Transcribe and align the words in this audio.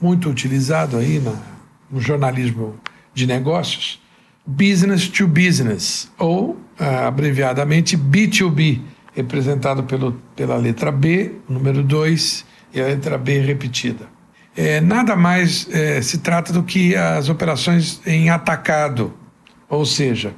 muito 0.00 0.28
utilizado 0.28 0.96
aí 0.96 1.18
na, 1.18 1.34
no 1.90 2.00
jornalismo 2.00 2.78
de 3.14 3.26
negócios, 3.26 4.00
business 4.46 5.08
to 5.08 5.26
business, 5.26 6.10
ou 6.18 6.58
ah, 6.78 7.06
abreviadamente 7.06 7.96
B2B, 7.96 8.80
representado 9.14 9.82
pelo, 9.84 10.12
pela 10.34 10.56
letra 10.56 10.92
B, 10.92 11.32
número 11.48 11.82
2, 11.82 12.44
e 12.74 12.80
a 12.80 12.84
letra 12.84 13.16
B 13.16 13.40
repetida. 13.40 14.06
É, 14.56 14.80
nada 14.80 15.16
mais 15.16 15.68
é, 15.70 16.00
se 16.00 16.18
trata 16.18 16.52
do 16.52 16.62
que 16.62 16.94
as 16.94 17.28
operações 17.28 18.00
em 18.06 18.30
atacado, 18.30 19.12
ou 19.68 19.84
seja, 19.84 20.34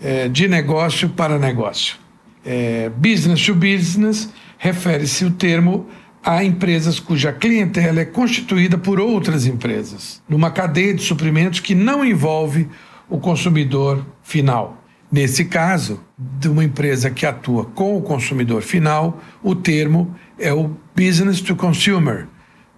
é, 0.00 0.28
de 0.28 0.46
negócio 0.46 1.08
para 1.08 1.38
negócio. 1.38 1.96
É, 2.44 2.88
business 2.90 3.44
to 3.44 3.54
business 3.54 4.28
refere-se 4.58 5.24
o 5.24 5.30
termo 5.30 5.88
a 6.24 6.44
empresas 6.44 7.00
cuja 7.00 7.32
clientela 7.32 8.00
é 8.00 8.04
constituída 8.04 8.76
por 8.76 9.00
outras 9.00 9.46
empresas, 9.46 10.22
numa 10.28 10.50
cadeia 10.50 10.94
de 10.94 11.02
suprimentos 11.02 11.60
que 11.60 11.74
não 11.74 12.04
envolve 12.04 12.68
o 13.08 13.18
consumidor 13.18 14.04
final. 14.22 14.82
Nesse 15.10 15.46
caso, 15.46 16.00
de 16.18 16.48
uma 16.48 16.62
empresa 16.62 17.10
que 17.10 17.24
atua 17.24 17.64
com 17.64 17.96
o 17.96 18.02
consumidor 18.02 18.60
final, 18.60 19.22
o 19.42 19.54
termo 19.54 20.14
é 20.38 20.52
o 20.52 20.76
business 20.94 21.40
to 21.40 21.56
consumer, 21.56 22.26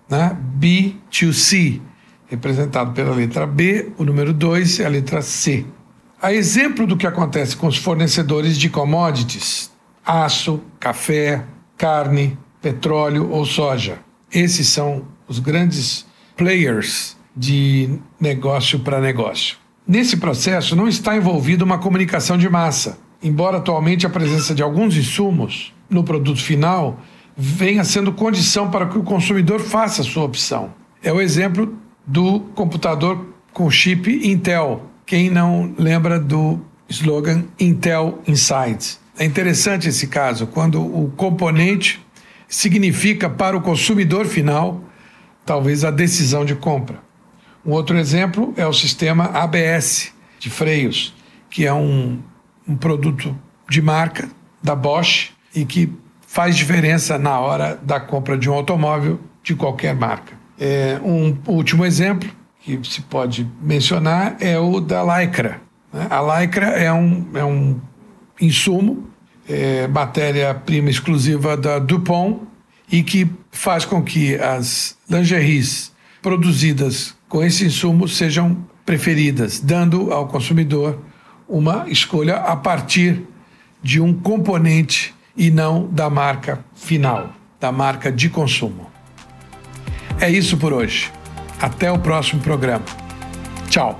né? 0.09 0.37
B2C, 0.59 1.81
representado 2.29 2.93
pela 2.93 3.15
letra 3.15 3.47
B, 3.47 3.91
o 3.99 4.05
número 4.05 4.33
2 4.33 4.79
e 4.79 4.85
a 4.85 4.89
letra 4.89 5.23
C. 5.23 5.67
A 6.23 6.33
exemplo 6.33 6.87
do 6.87 6.97
que 6.97 7.07
acontece 7.07 7.57
com 7.57 7.67
os 7.67 7.77
fornecedores 7.77 8.57
de 8.57 8.71
commodities, 8.71 9.73
aço, 10.07 10.61
café, 10.79 11.45
carne, 11.77 12.39
petróleo 12.61 13.31
ou 13.31 13.45
soja. 13.45 13.99
Esses 14.33 14.69
são 14.69 15.05
os 15.27 15.39
grandes 15.39 16.07
players 16.37 17.17
de 17.37 17.99
negócio 18.21 18.81
para 18.81 19.01
negócio. 19.01 19.57
Nesse 19.87 20.17
processo 20.17 20.77
não 20.77 20.87
está 20.87 21.17
envolvida 21.17 21.65
uma 21.65 21.79
comunicação 21.79 22.37
de 22.39 22.49
massa, 22.49 22.99
embora 23.23 23.59
atualmente 23.59 24.07
a 24.07 24.11
presença 24.11 24.55
de 24.55 24.63
alguns 24.63 24.97
insumos 24.97 25.73
no 25.89 26.05
produto 26.05 26.41
final 26.43 27.01
venha 27.37 27.85
sendo 27.85 28.13
condição 28.13 28.71
para 28.71 28.87
que 28.87 28.99
o 28.99 29.03
consumidor 29.03 29.61
faça 29.61 30.03
a 30.03 30.05
sua 30.05 30.25
opção. 30.25 30.73
É 31.03 31.13
o 31.13 31.21
exemplo 31.21 31.75
do 32.07 32.41
computador 32.55 33.27
com 33.53 33.71
chip 33.71 34.29
Intel. 34.29 34.83
Quem 35.07 35.31
não 35.31 35.75
lembra 35.79 36.21
do 36.21 36.61
slogan 36.89 37.45
Intel 37.59 38.21
Inside? 38.27 38.99
É 39.19 39.25
interessante 39.25 39.89
esse 39.89 40.07
caso, 40.07 40.47
quando 40.47 40.81
o 40.81 41.13
componente 41.17 42.01
significa 42.51 43.31
para 43.31 43.57
o 43.57 43.61
consumidor 43.61 44.27
final, 44.27 44.83
talvez 45.47 45.85
a 45.85 45.91
decisão 45.91 46.45
de 46.45 46.57
compra. 46.57 46.99
Um 47.65 47.71
outro 47.71 47.97
exemplo 47.97 48.53
é 48.57 48.67
o 48.67 48.73
sistema 48.73 49.27
ABS 49.27 50.13
de 50.39 50.51
freios, 50.51 51.15
que 51.49 51.65
é 51.65 51.73
um, 51.73 52.19
um 52.67 52.77
produto 52.77 53.39
de 53.69 53.81
marca 53.81 54.29
da 54.61 54.75
Bosch 54.75 55.31
e 55.55 55.65
que 55.65 55.93
faz 56.27 56.57
diferença 56.57 57.19
na 57.19 57.39
hora 57.39 57.79
da 57.83 58.01
compra 58.01 58.37
de 58.37 58.51
um 58.51 58.55
automóvel 58.55 59.21
de 59.43 59.55
qualquer 59.55 59.95
marca. 59.95 60.33
É, 60.59 60.99
um 61.05 61.37
último 61.47 61.87
exemplo 61.87 62.29
que 62.61 62.81
se 62.85 63.01
pode 63.03 63.49
mencionar 63.63 64.37
é 64.41 64.59
o 64.59 64.81
da 64.81 65.03
Lycra. 65.03 65.61
Né? 65.93 66.07
A 66.11 66.41
Lycra 66.41 66.67
é 66.67 66.93
um, 66.93 67.27
é 67.35 67.45
um 67.45 67.81
insumo 68.41 69.10
é, 69.51 69.89
matéria-prima 69.89 70.89
exclusiva 70.89 71.57
da 71.57 71.81
Dupont 71.81 72.43
e 72.91 73.03
que 73.03 73.29
faz 73.51 73.85
com 73.85 74.03
que 74.03 74.37
as 74.37 74.97
lingeries 75.09 75.93
produzidas 76.23 77.15
com 77.29 77.43
esse 77.43 77.65
insumo 77.65 78.07
sejam 78.09 78.65
preferidas, 78.87 79.61
dando 79.61 80.13
ao 80.13 80.29
consumidor 80.29 80.99
uma 81.49 81.85
escolha 81.89 82.37
a 82.37 82.57
partir 82.57 83.23
de 83.83 84.01
um 84.01 84.15
componente 84.15 85.15
e 85.37 85.51
não 85.51 85.89
da 85.89 86.09
marca 86.09 86.65
final, 86.75 87.33
da 87.59 87.73
marca 87.73 88.13
de 88.13 88.29
consumo. 88.29 88.89
É 90.21 90.31
isso 90.31 90.57
por 90.57 90.73
hoje. 90.73 91.11
Até 91.61 91.91
o 91.91 91.99
próximo 91.99 92.41
programa. 92.41 92.85
Tchau. 93.69 93.99